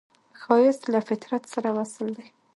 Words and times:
ښایست 0.41 0.83
له 0.93 0.99
فطرت 1.07 1.43
سره 1.53 1.69
وصل 1.77 2.07
دی 2.17 2.27